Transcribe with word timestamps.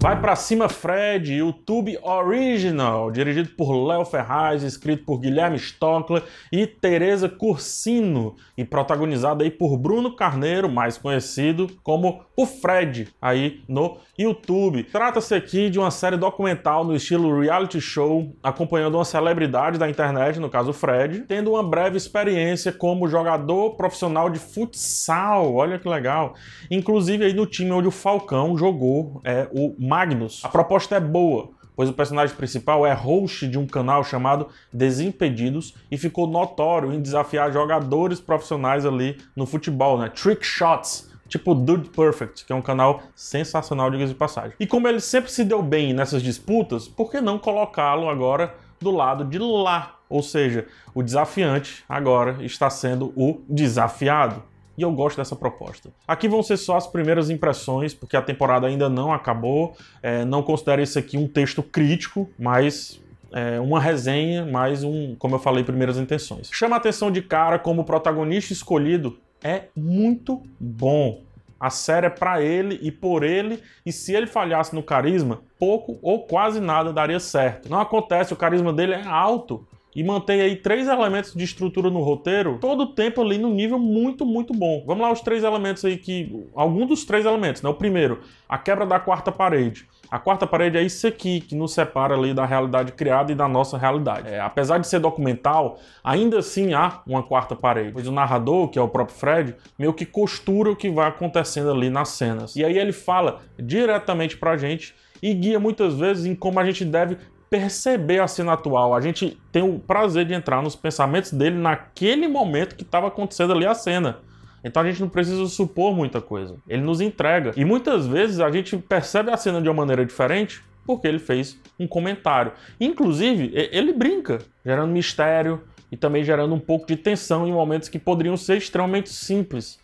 Vai 0.00 0.20
pra 0.20 0.36
cima 0.36 0.68
Fred, 0.68 1.34
YouTube 1.34 1.98
Original, 2.04 3.10
dirigido 3.10 3.48
por 3.56 3.72
Léo 3.72 4.04
Ferraz, 4.04 4.62
escrito 4.62 5.04
por 5.04 5.18
Guilherme 5.18 5.56
Stockler 5.56 6.22
e 6.52 6.68
Teresa 6.68 7.28
Cursino, 7.28 8.36
e 8.56 8.64
protagonizado 8.64 9.42
aí 9.42 9.50
por 9.50 9.76
Bruno 9.76 10.14
Carneiro, 10.14 10.68
mais 10.68 10.96
conhecido 10.96 11.68
como 11.82 12.22
o 12.36 12.46
Fred, 12.46 13.08
aí 13.20 13.64
no 13.66 13.96
YouTube. 14.16 14.84
Trata-se 14.84 15.34
aqui 15.34 15.68
de 15.68 15.80
uma 15.80 15.90
série 15.90 16.16
documental 16.16 16.84
no 16.84 16.94
estilo 16.94 17.40
reality 17.40 17.80
show, 17.80 18.32
acompanhando 18.40 18.94
uma 18.94 19.04
celebridade 19.04 19.80
da 19.80 19.90
internet, 19.90 20.38
no 20.38 20.48
caso 20.48 20.70
o 20.70 20.74
Fred, 20.74 21.24
tendo 21.26 21.50
uma 21.50 21.62
breve 21.64 21.96
experiência 21.96 22.70
como 22.70 23.08
jogador 23.08 23.74
profissional 23.74 24.30
de 24.30 24.38
futsal, 24.38 25.52
olha 25.56 25.76
que 25.76 25.88
legal. 25.88 26.34
Inclusive 26.70 27.24
aí 27.24 27.34
no 27.34 27.46
time 27.46 27.72
onde 27.72 27.88
o 27.88 27.92
Falcão 27.92 28.56
jogou, 28.56 29.20
é 29.24 29.48
o 29.50 29.74
Magnus. 29.88 30.44
A 30.44 30.48
proposta 30.50 30.96
é 30.96 31.00
boa, 31.00 31.48
pois 31.74 31.88
o 31.88 31.94
personagem 31.94 32.36
principal 32.36 32.86
é 32.86 32.92
host 32.92 33.48
de 33.48 33.58
um 33.58 33.66
canal 33.66 34.04
chamado 34.04 34.48
Desimpedidos 34.70 35.74
e 35.90 35.96
ficou 35.96 36.26
notório 36.26 36.92
em 36.92 37.00
desafiar 37.00 37.50
jogadores 37.50 38.20
profissionais 38.20 38.84
ali 38.84 39.16
no 39.34 39.46
futebol, 39.46 39.98
né? 39.98 40.10
Trick 40.10 40.44
Shots, 40.44 41.10
tipo 41.26 41.54
Dude 41.54 41.88
Perfect, 41.88 42.44
que 42.44 42.52
é 42.52 42.56
um 42.56 42.60
canal 42.60 43.02
sensacional, 43.14 43.90
diga 43.90 44.06
de 44.06 44.14
passagem. 44.14 44.52
E 44.60 44.66
como 44.66 44.86
ele 44.86 45.00
sempre 45.00 45.32
se 45.32 45.42
deu 45.42 45.62
bem 45.62 45.94
nessas 45.94 46.22
disputas, 46.22 46.86
por 46.86 47.10
que 47.10 47.20
não 47.22 47.38
colocá-lo 47.38 48.10
agora 48.10 48.54
do 48.78 48.90
lado 48.90 49.24
de 49.24 49.38
lá? 49.38 49.94
Ou 50.10 50.22
seja, 50.22 50.66
o 50.94 51.02
desafiante 51.02 51.84
agora 51.88 52.36
está 52.40 52.68
sendo 52.68 53.12
o 53.16 53.42
desafiado 53.48 54.42
e 54.78 54.82
eu 54.82 54.92
gosto 54.92 55.16
dessa 55.16 55.34
proposta. 55.34 55.90
Aqui 56.06 56.28
vão 56.28 56.40
ser 56.40 56.56
só 56.56 56.76
as 56.76 56.86
primeiras 56.86 57.28
impressões, 57.30 57.92
porque 57.92 58.16
a 58.16 58.22
temporada 58.22 58.68
ainda 58.68 58.88
não 58.88 59.12
acabou. 59.12 59.76
É, 60.00 60.24
não 60.24 60.40
considero 60.40 60.80
isso 60.80 60.96
aqui 60.96 61.18
um 61.18 61.26
texto 61.26 61.64
crítico, 61.64 62.30
mas 62.38 63.00
é, 63.32 63.58
uma 63.58 63.80
resenha, 63.80 64.46
mais 64.46 64.84
um, 64.84 65.16
como 65.16 65.34
eu 65.34 65.40
falei, 65.40 65.64
primeiras 65.64 65.98
intenções. 65.98 66.48
Chama 66.52 66.76
a 66.76 66.78
atenção 66.78 67.10
de 67.10 67.20
cara 67.20 67.58
como 67.58 67.82
o 67.82 67.84
protagonista 67.84 68.52
escolhido 68.52 69.18
é 69.42 69.64
muito 69.74 70.42
bom. 70.60 71.22
A 71.58 71.70
série 71.70 72.06
é 72.06 72.10
para 72.10 72.40
ele 72.40 72.78
e 72.80 72.92
por 72.92 73.24
ele, 73.24 73.60
e 73.84 73.90
se 73.90 74.14
ele 74.14 74.28
falhasse 74.28 74.72
no 74.76 74.82
carisma, 74.82 75.42
pouco 75.58 75.98
ou 76.00 76.24
quase 76.24 76.60
nada 76.60 76.92
daria 76.92 77.18
certo. 77.18 77.68
Não 77.68 77.80
acontece, 77.80 78.32
o 78.32 78.36
carisma 78.36 78.72
dele 78.72 78.94
é 78.94 79.02
alto 79.04 79.66
e 79.98 80.04
mantém 80.04 80.40
aí 80.40 80.54
três 80.54 80.86
elementos 80.86 81.34
de 81.34 81.42
estrutura 81.42 81.90
no 81.90 82.00
roteiro 82.02 82.58
todo 82.60 82.84
o 82.84 82.86
tempo 82.86 83.20
ali 83.20 83.36
no 83.36 83.50
nível 83.50 83.80
muito, 83.80 84.24
muito 84.24 84.54
bom. 84.54 84.84
Vamos 84.86 85.02
lá 85.02 85.10
os 85.10 85.20
três 85.20 85.42
elementos 85.42 85.84
aí 85.84 85.96
que... 85.96 86.46
Algum 86.54 86.86
dos 86.86 87.04
três 87.04 87.26
elementos, 87.26 87.62
né? 87.62 87.68
O 87.68 87.74
primeiro, 87.74 88.20
a 88.48 88.56
quebra 88.56 88.86
da 88.86 89.00
quarta 89.00 89.32
parede. 89.32 89.88
A 90.08 90.20
quarta 90.20 90.46
parede 90.46 90.78
é 90.78 90.84
isso 90.84 91.04
aqui 91.04 91.40
que 91.40 91.56
nos 91.56 91.74
separa 91.74 92.14
ali 92.14 92.32
da 92.32 92.46
realidade 92.46 92.92
criada 92.92 93.32
e 93.32 93.34
da 93.34 93.48
nossa 93.48 93.76
realidade. 93.76 94.28
É, 94.28 94.38
apesar 94.38 94.78
de 94.78 94.86
ser 94.86 95.00
documental, 95.00 95.80
ainda 96.04 96.38
assim 96.38 96.74
há 96.74 97.02
uma 97.04 97.24
quarta 97.24 97.56
parede. 97.56 97.90
Pois 97.90 98.06
o 98.06 98.12
narrador, 98.12 98.68
que 98.68 98.78
é 98.78 98.82
o 98.82 98.88
próprio 98.88 99.16
Fred, 99.16 99.56
meio 99.76 99.92
que 99.92 100.06
costura 100.06 100.70
o 100.70 100.76
que 100.76 100.88
vai 100.88 101.08
acontecendo 101.08 101.72
ali 101.72 101.90
nas 101.90 102.10
cenas. 102.10 102.54
E 102.54 102.64
aí 102.64 102.78
ele 102.78 102.92
fala 102.92 103.40
diretamente 103.58 104.36
pra 104.36 104.56
gente 104.56 104.94
e 105.20 105.34
guia 105.34 105.58
muitas 105.58 105.94
vezes 105.94 106.24
em 106.24 106.36
como 106.36 106.60
a 106.60 106.64
gente 106.64 106.84
deve 106.84 107.18
perceber 107.50 108.20
a 108.20 108.28
cena 108.28 108.52
atual. 108.52 108.94
A 108.94 109.00
gente 109.00 109.38
tem 109.50 109.62
o 109.62 109.78
prazer 109.78 110.24
de 110.24 110.34
entrar 110.34 110.62
nos 110.62 110.76
pensamentos 110.76 111.32
dele 111.32 111.56
naquele 111.56 112.28
momento 112.28 112.76
que 112.76 112.82
estava 112.82 113.08
acontecendo 113.08 113.52
ali 113.52 113.66
a 113.66 113.74
cena. 113.74 114.18
Então 114.62 114.82
a 114.82 114.86
gente 114.90 115.00
não 115.00 115.08
precisa 115.08 115.46
supor 115.46 115.94
muita 115.94 116.20
coisa. 116.20 116.56
Ele 116.68 116.82
nos 116.82 117.00
entrega. 117.00 117.52
E 117.56 117.64
muitas 117.64 118.06
vezes 118.06 118.40
a 118.40 118.50
gente 118.50 118.76
percebe 118.76 119.30
a 119.30 119.36
cena 119.36 119.62
de 119.62 119.68
uma 119.68 119.74
maneira 119.74 120.04
diferente 120.04 120.62
porque 120.84 121.06
ele 121.06 121.18
fez 121.18 121.58
um 121.78 121.86
comentário. 121.86 122.52
Inclusive, 122.80 123.52
ele 123.54 123.92
brinca, 123.92 124.38
gerando 124.64 124.90
mistério 124.90 125.62
e 125.92 125.96
também 125.96 126.24
gerando 126.24 126.54
um 126.54 126.58
pouco 126.58 126.86
de 126.86 126.96
tensão 126.96 127.46
em 127.46 127.52
momentos 127.52 127.88
que 127.88 127.98
poderiam 127.98 128.36
ser 128.36 128.56
extremamente 128.56 129.10
simples, 129.10 129.78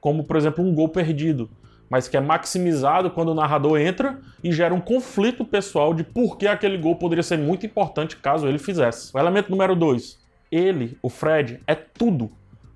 como 0.00 0.24
por 0.24 0.36
exemplo 0.36 0.64
um 0.64 0.72
gol 0.72 0.88
perdido 0.88 1.50
mas 1.88 2.08
que 2.08 2.16
é 2.16 2.20
maximizado 2.20 3.10
quando 3.10 3.30
o 3.30 3.34
narrador 3.34 3.78
entra 3.78 4.18
e 4.42 4.52
gera 4.52 4.74
um 4.74 4.80
conflito 4.80 5.44
pessoal 5.44 5.94
de 5.94 6.02
por 6.02 6.36
que 6.36 6.46
aquele 6.46 6.78
gol 6.78 6.96
poderia 6.96 7.22
ser 7.22 7.38
muito 7.38 7.66
importante 7.66 8.16
caso 8.16 8.46
ele 8.46 8.58
fizesse. 8.58 9.10
O 9.14 9.18
elemento 9.18 9.50
número 9.50 9.76
2, 9.76 10.18
ele, 10.50 10.98
o 11.02 11.08
Fred, 11.08 11.60
é 11.66 11.74
tudo. 11.74 12.30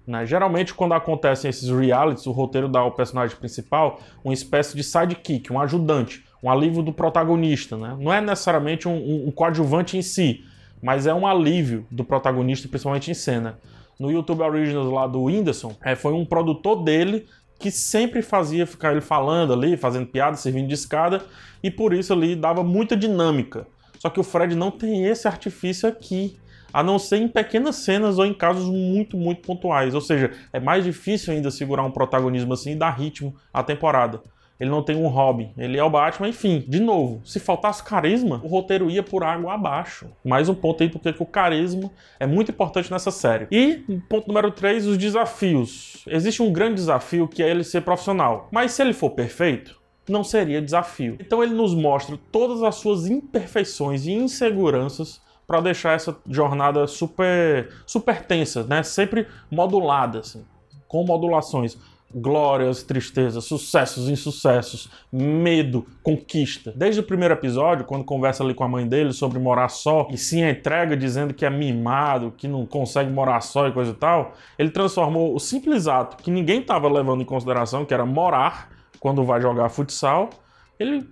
Né? 0.07 0.25
Geralmente, 0.25 0.75
quando 0.75 0.95
acontecem 0.95 1.49
esses 1.49 1.69
realities, 1.69 2.27
o 2.27 2.33
roteiro 2.33 2.69
dá 2.69 2.81
ao 2.81 2.93
personagem 2.93 3.37
principal 3.37 4.01
uma 4.25 4.35
espécie 4.35 4.77
de 4.77 4.83
sidekick, 4.83 5.53
um 5.53 5.61
ajudante, 5.61 6.25
um 6.43 6.51
alívio 6.51 6.83
do 6.83 6.93
protagonista. 6.93 7.77
Né? 7.77 7.97
Não 7.99 8.13
é 8.13 8.21
necessariamente 8.21 8.89
um, 8.89 8.97
um, 8.97 9.29
um 9.29 9.31
coadjuvante 9.31 9.97
em 9.97 10.03
si, 10.03 10.45
mas 10.83 11.07
é 11.07 11.15
um 11.15 11.27
alívio 11.27 11.87
do 11.91 12.05
protagonista, 12.05 12.69
principalmente 12.69 13.11
em 13.11 13.15
cena 13.15 13.59
no 13.99 14.11
YouTube 14.11 14.43
Originals 14.43 14.91
lá 14.91 15.07
do 15.07 15.23
Whindersson, 15.25 15.75
é, 15.83 15.97
foi 15.97 16.13
um 16.13 16.25
produtor 16.25 16.83
dele 16.85 17.27
que 17.59 17.71
sempre 17.71 18.23
fazia 18.23 18.67
ficar 18.67 18.93
ele 18.93 19.01
falando 19.01 19.53
ali, 19.53 19.77
fazendo 19.77 20.07
piada, 20.07 20.37
servindo 20.37 20.69
de 20.69 20.75
escada, 20.75 21.23
e 21.63 21.71
por 21.71 21.93
isso 21.93 22.13
ali 22.13 22.37
dava 22.37 22.63
muita 22.63 22.97
dinâmica. 22.97 23.67
Só 23.99 24.09
que 24.09 24.21
o 24.21 24.23
Fred 24.23 24.55
não 24.55 24.71
tem 24.71 25.07
esse 25.07 25.27
artifício 25.27 25.89
aqui, 25.89 26.39
a 26.73 26.83
não 26.83 26.99
ser 26.99 27.17
em 27.17 27.29
pequenas 27.29 27.77
cenas 27.77 28.19
ou 28.19 28.27
em 28.27 28.35
casos 28.35 28.67
muito, 28.67 29.17
muito 29.17 29.43
pontuais. 29.43 29.95
Ou 29.95 30.01
seja, 30.01 30.31
é 30.53 30.61
mais 30.61 30.85
difícil 30.85 31.33
ainda 31.33 31.51
segurar 31.51 31.83
um 31.83 31.91
protagonismo 31.91 32.53
assim 32.53 32.73
e 32.73 32.77
dar 32.77 32.91
ritmo 32.91 33.35
à 33.53 33.63
temporada 33.63 34.21
ele 34.59 34.71
não 34.71 34.83
tem 34.83 34.97
um 34.97 35.07
hobby, 35.07 35.51
ele 35.57 35.79
é 35.79 35.85
o 35.85 35.91
Batman, 35.91 36.29
enfim. 36.29 36.65
De 36.67 36.81
novo, 36.81 37.21
se 37.25 37.39
faltasse 37.39 37.83
carisma, 37.83 38.41
o 38.43 38.49
roteiro 38.49 38.91
ia 38.91 39.03
por 39.03 39.23
água 39.23 39.55
abaixo. 39.55 40.09
Mais 40.25 40.49
um 40.49 40.55
ponto 40.55 40.83
aí 40.83 40.89
porque 40.89 41.15
o 41.19 41.27
carisma 41.27 41.91
é 42.19 42.27
muito 42.27 42.51
importante 42.51 42.91
nessa 42.91 43.11
série. 43.11 43.47
E 43.51 43.85
ponto 44.09 44.27
número 44.27 44.51
3, 44.51 44.87
os 44.87 44.99
desafios. 44.99 46.05
Existe 46.09 46.43
um 46.43 46.53
grande 46.53 46.75
desafio 46.75 47.29
que 47.29 47.43
é 47.43 47.49
ele 47.49 47.63
ser 47.63 47.83
profissional. 47.83 48.49
Mas 48.51 48.73
se 48.73 48.83
ele 48.83 48.93
for 48.93 49.11
perfeito, 49.11 49.79
não 50.09 50.25
seria 50.25 50.61
desafio. 50.61 51.17
Então 51.21 51.43
ele 51.43 51.55
nos 51.55 51.75
mostra 51.75 52.19
todas 52.33 52.63
as 52.63 52.77
suas 52.77 53.07
imperfeições 53.07 54.07
e 54.07 54.13
inseguranças 54.13 55.21
para 55.47 55.61
deixar 55.61 55.95
essa 55.95 56.17
jornada 56.29 56.87
super 56.87 57.71
super 57.87 58.23
tensa, 58.25 58.65
né? 58.65 58.83
Sempre 58.83 59.27
modulada 59.51 60.19
assim, 60.19 60.45
com 60.87 61.05
modulações 61.05 61.79
glórias, 62.15 62.83
tristezas, 62.83 63.45
sucessos, 63.45 64.09
insucessos, 64.09 64.91
medo, 65.13 65.87
conquista. 66.03 66.73
Desde 66.75 67.01
o 67.01 67.05
primeiro 67.05 67.35
episódio, 67.35 67.85
quando 67.85 68.05
conversa 68.05 68.43
ali 68.43 68.55
com 68.55 68.65
a 68.65 68.69
mãe 68.69 68.87
dele 68.87 69.13
sobre 69.13 69.39
morar 69.39 69.69
só 69.69 70.09
e 70.11 70.17
se 70.17 70.41
entrega 70.41 70.97
dizendo 70.97 71.35
que 71.35 71.45
é 71.45 71.51
mimado, 71.51 72.33
que 72.37 72.49
não 72.49 72.65
consegue 72.65 73.11
morar 73.11 73.41
só 73.41 73.69
e 73.69 73.73
coisa 73.73 73.91
e 73.91 73.95
tal, 73.95 74.33
ele 74.59 74.71
transformou 74.71 75.35
o 75.35 75.39
simples 75.39 75.87
ato 75.87 76.17
que 76.17 76.31
ninguém 76.31 76.61
estava 76.61 76.89
levando 76.89 77.23
em 77.23 77.27
consideração, 77.27 77.85
que 77.85 77.93
era 77.93 78.07
morar 78.07 78.71
quando 78.99 79.25
vai 79.25 79.41
jogar 79.41 79.69
futsal, 79.69 80.31
ele 80.79 81.07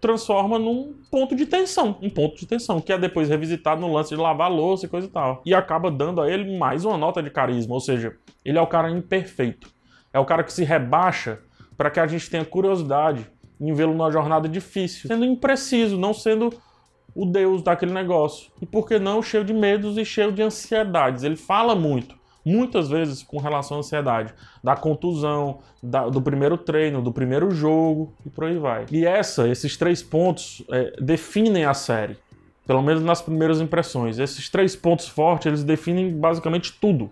transforma 0.00 0.58
num 0.58 0.94
ponto 1.08 1.36
de 1.36 1.46
tensão, 1.46 1.96
um 2.02 2.10
ponto 2.10 2.36
de 2.36 2.44
tensão, 2.44 2.80
que 2.80 2.92
é 2.92 2.98
depois 2.98 3.28
revisitado 3.28 3.80
no 3.80 3.92
lance 3.92 4.10
de 4.10 4.20
lavar 4.20 4.50
louça 4.50 4.84
e 4.84 4.88
coisa 4.88 5.06
e 5.06 5.10
tal. 5.10 5.40
E 5.46 5.54
acaba 5.54 5.92
dando 5.92 6.20
a 6.20 6.28
ele 6.28 6.58
mais 6.58 6.84
uma 6.84 6.98
nota 6.98 7.22
de 7.22 7.30
carisma, 7.30 7.74
ou 7.74 7.80
seja, 7.80 8.16
ele 8.44 8.58
é 8.58 8.60
o 8.60 8.66
cara 8.66 8.90
imperfeito. 8.90 9.71
É 10.12 10.18
o 10.18 10.24
cara 10.24 10.42
que 10.44 10.52
se 10.52 10.64
rebaixa 10.64 11.38
para 11.76 11.90
que 11.90 11.98
a 11.98 12.06
gente 12.06 12.28
tenha 12.28 12.44
curiosidade 12.44 13.26
em 13.60 13.72
vê-lo 13.72 13.92
numa 13.92 14.10
jornada 14.10 14.48
difícil, 14.48 15.08
sendo 15.08 15.24
impreciso, 15.24 15.96
não 15.96 16.12
sendo 16.12 16.52
o 17.14 17.24
deus 17.24 17.62
daquele 17.62 17.92
negócio. 17.92 18.50
E 18.60 18.66
por 18.66 18.86
que 18.86 18.98
não 18.98 19.22
cheio 19.22 19.44
de 19.44 19.52
medos 19.52 19.96
e 19.96 20.04
cheio 20.04 20.32
de 20.32 20.42
ansiedades? 20.42 21.22
Ele 21.22 21.36
fala 21.36 21.74
muito, 21.74 22.16
muitas 22.44 22.88
vezes 22.88 23.22
com 23.22 23.38
relação 23.38 23.76
à 23.76 23.80
ansiedade, 23.80 24.34
da 24.62 24.74
contusão, 24.74 25.60
da, 25.82 26.08
do 26.08 26.20
primeiro 26.20 26.58
treino, 26.58 27.00
do 27.00 27.12
primeiro 27.12 27.50
jogo 27.50 28.12
e 28.26 28.30
por 28.30 28.44
aí 28.44 28.58
vai. 28.58 28.86
E 28.90 29.06
essa, 29.06 29.48
esses 29.48 29.76
três 29.76 30.02
pontos 30.02 30.64
é, 30.70 30.94
definem 31.00 31.64
a 31.64 31.74
série. 31.74 32.16
Pelo 32.66 32.80
menos 32.80 33.02
nas 33.02 33.20
primeiras 33.20 33.60
impressões. 33.60 34.20
Esses 34.20 34.48
três 34.48 34.76
pontos 34.76 35.08
fortes, 35.08 35.46
eles 35.46 35.64
definem 35.64 36.16
basicamente 36.16 36.72
tudo 36.80 37.10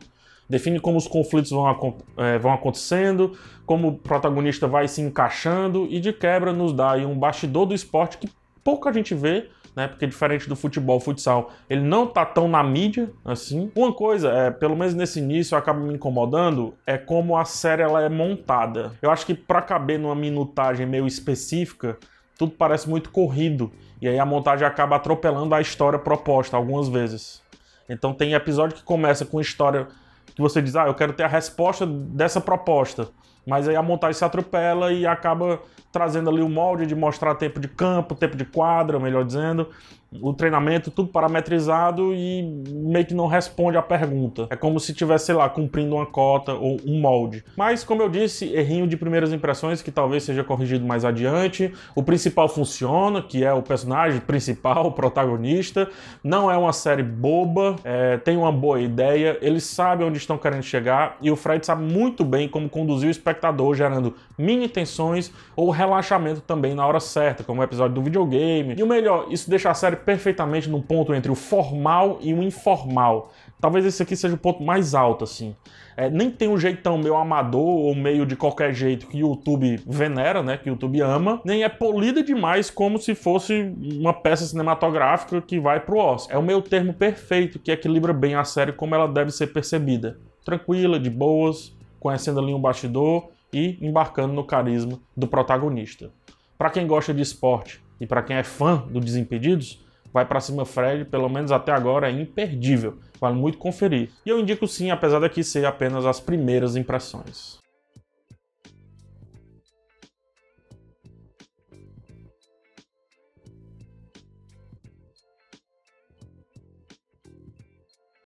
define 0.51 0.81
como 0.81 0.99
os 0.99 1.07
conflitos 1.07 1.53
vão, 1.53 1.97
é, 2.17 2.37
vão 2.39 2.53
acontecendo, 2.53 3.39
como 3.65 3.89
o 3.89 3.95
protagonista 3.95 4.67
vai 4.67 4.89
se 4.89 5.01
encaixando 5.01 5.87
e 5.89 6.01
de 6.01 6.13
quebra 6.13 6.53
nos 6.53 6.73
dá 6.73 6.95
um 6.95 7.17
bastidor 7.17 7.67
do 7.67 7.75
esporte 7.75 8.19
que 8.19 8.29
pouca 8.65 8.93
gente 8.93 9.15
vê, 9.15 9.49
né? 9.77 9.87
Porque 9.87 10.05
diferente 10.09 10.49
do 10.49 10.57
futebol, 10.57 10.97
o 10.97 11.01
futsal, 11.01 11.53
ele 11.69 11.83
não 11.83 12.05
tá 12.05 12.27
tão 12.27 12.49
na 12.49 12.65
mídia 12.65 13.09
assim. 13.25 13.71
Uma 13.77 13.93
coisa, 13.93 14.29
é, 14.29 14.51
pelo 14.51 14.77
menos 14.77 14.93
nesse 14.93 15.21
início, 15.21 15.57
acaba 15.57 15.79
me 15.79 15.95
incomodando, 15.95 16.75
é 16.85 16.99
como 16.99 17.37
a 17.37 17.45
série 17.45 17.83
ela 17.83 18.03
é 18.03 18.09
montada. 18.09 18.93
Eu 19.01 19.13
acho 19.13 19.25
que 19.25 19.35
para 19.35 19.63
caber 19.63 20.01
numa 20.01 20.17
minutagem 20.17 20.85
meio 20.85 21.07
específica, 21.07 21.97
tudo 22.37 22.53
parece 22.53 22.91
muito 22.91 23.11
corrido. 23.11 23.71
E 24.03 24.09
aí 24.09 24.19
a 24.19 24.27
montagem 24.27 24.67
acaba 24.67 24.97
atropelando 24.97 25.55
a 25.55 25.61
história 25.61 25.99
proposta 25.99 26.57
algumas 26.57 26.89
vezes. 26.89 27.41
Então 27.89 28.13
tem 28.13 28.33
episódio 28.33 28.77
que 28.77 28.83
começa 28.83 29.25
com 29.25 29.41
história 29.41 29.87
que 30.35 30.41
você 30.41 30.61
diz, 30.63 30.77
ah, 30.77 30.87
eu 30.87 30.95
quero 30.95 31.13
ter 31.13 31.25
a 31.25 31.29
resposta 31.29 31.87
dessa 31.87 32.41
proposta. 32.41 33.09
Mas 33.47 33.69
aí 33.69 33.77
a 33.77 33.83
montagem 33.83 34.15
se 34.15 34.25
atropela 34.25 34.93
e 34.93 35.07
acaba 35.07 35.61
trazendo 35.91 36.31
ali 36.31 36.43
o 36.43 36.49
molde 36.49 36.87
de 36.87 36.95
mostrar 36.95 37.35
tempo 37.35 37.59
de 37.59 37.69
campo, 37.69 38.15
tempo 38.15 38.37
de 38.37 38.45
quadra, 38.45 38.99
melhor 38.99 39.25
dizendo, 39.25 39.69
o 40.13 40.33
treinamento, 40.33 40.91
tudo 40.91 41.09
parametrizado 41.09 42.13
e 42.13 42.43
meio 42.69 43.07
que 43.07 43.15
não 43.15 43.27
responde 43.27 43.77
à 43.77 43.83
pergunta. 43.83 44.47
É 44.51 44.57
como 44.57 44.81
se 44.81 44.91
estivesse, 44.91 45.27
sei 45.27 45.35
lá, 45.35 45.49
cumprindo 45.49 45.95
uma 45.95 46.07
cota 46.07 46.53
ou 46.53 46.79
um 46.85 47.01
molde. 47.01 47.45
Mas, 47.57 47.85
como 47.85 48.03
eu 48.03 48.09
disse, 48.09 48.53
errinho 48.53 48.89
de 48.89 48.97
primeiras 48.97 49.33
impressões 49.33 49.83
que 49.83 49.91
talvez 49.91 50.25
seja 50.25 50.43
corrigido 50.43 50.85
mais 50.85 51.05
adiante. 51.05 51.73
O 51.95 52.03
principal 52.03 52.49
funciona, 52.49 53.23
que 53.23 53.45
é 53.45 53.53
o 53.53 53.63
personagem 53.63 54.21
principal, 54.21 54.87
o 54.89 54.93
protagonista. 54.93 55.89
Não 56.25 56.51
é 56.51 56.57
uma 56.57 56.73
série 56.73 57.03
boba, 57.03 57.77
é, 57.85 58.17
tem 58.19 58.37
uma 58.37 58.51
boa 58.51 58.81
ideia, 58.81 59.39
eles 59.41 59.65
sabem 59.65 60.07
onde 60.07 60.19
estão 60.19 60.37
querendo 60.37 60.63
chegar 60.63 61.17
e 61.21 61.31
o 61.31 61.37
Fred 61.37 61.65
sabe 61.65 61.83
muito 61.83 62.25
bem 62.25 62.49
como 62.49 62.69
conduzir 62.69 63.09
o 63.09 63.11
espectador, 63.11 63.75
gerando 63.75 64.15
mini 64.37 64.69
tensões 64.69 65.33
ou 65.55 65.71
relaxamento 65.71 66.41
também 66.41 66.75
na 66.75 66.87
hora 66.87 67.01
certa, 67.01 67.45
como 67.45 67.61
o 67.61 67.65
episódio 67.65 67.95
do 67.95 68.03
videogame. 68.03 68.75
E 68.77 68.83
o 68.83 68.87
melhor, 68.87 69.27
isso 69.31 69.49
deixa 69.49 69.71
a 69.71 69.75
série 69.75 70.00
perfeitamente 70.05 70.69
no 70.69 70.83
ponto 70.83 71.15
entre 71.15 71.31
o 71.31 71.35
formal 71.35 72.19
e 72.21 72.35
o 72.35 72.43
informal. 72.43 73.33
Talvez 73.61 73.85
esse 73.85 74.03
aqui 74.03 74.17
seja 74.17 74.35
o 74.35 74.39
ponto 74.39 74.63
mais 74.63 74.95
alto, 74.95 75.25
assim. 75.25 75.55
É, 75.97 76.09
nem 76.09 76.31
tem 76.31 76.49
um 76.49 76.59
jeitão 76.59 76.97
meio 76.97 77.15
amador 77.15 77.63
ou 77.63 77.95
meio 77.95 78.25
de 78.25 78.35
qualquer 78.35 78.73
jeito 78.73 79.07
que 79.07 79.19
o 79.19 79.29
YouTube 79.29 79.81
venera, 79.87 80.43
né? 80.43 80.57
Que 80.57 80.71
o 80.71 80.73
YouTube 80.73 81.01
ama, 81.03 81.41
nem 81.45 81.63
é 81.63 81.69
polida 81.69 82.23
demais 82.23 82.71
como 82.71 82.99
se 82.99 83.15
fosse 83.15 83.75
uma 83.79 84.15
peça 84.15 84.47
cinematográfica 84.47 85.43
que 85.43 85.61
vai 85.61 85.81
pro 85.81 85.99
Oscar. 85.99 86.37
É 86.37 86.39
o 86.39 86.43
meio 86.43 86.63
termo 86.63 86.95
perfeito 86.95 87.59
que 87.59 87.71
equilibra 87.71 88.13
bem 88.13 88.35
a 88.35 88.45
série 88.45 88.73
como 88.73 88.95
ela 88.95 89.07
deve 89.07 89.31
ser 89.31 89.49
percebida. 89.49 90.19
Tranquila, 90.45 90.99
de 90.99 91.11
boas, 91.11 91.77
conhecendo 91.99 92.41
ali 92.41 92.55
um 92.55 92.61
bastidor 92.61 93.29
e 93.53 93.77
embarcando 93.81 94.33
no 94.33 94.45
carisma 94.45 94.99
do 95.15 95.27
protagonista. 95.27 96.11
Para 96.57 96.71
quem 96.71 96.87
gosta 96.87 97.13
de 97.13 97.23
esporte 97.23 97.83
e 98.01 98.07
para 98.07 98.23
quem 98.23 98.37
é 98.37 98.43
fã 98.43 98.85
do 98.89 99.01
Desimpedidos, 99.01 99.85
vai 100.13 100.25
para 100.25 100.41
cima 100.41 100.65
Fred, 100.65 101.05
pelo 101.05 101.29
menos 101.29 101.53
até 101.53 101.73
agora 101.73 102.11
é 102.11 102.13
imperdível. 102.13 102.99
Vale 103.21 103.37
muito 103.37 103.59
conferir. 103.59 104.11
E 104.25 104.31
eu 104.31 104.41
indico 104.41 104.67
sim, 104.67 104.91
apesar 104.91 105.19
daqui 105.21 105.45
ser 105.45 105.65
apenas 105.65 106.07
as 106.07 106.21
primeiras 106.21 106.77
impressões. 106.77 107.59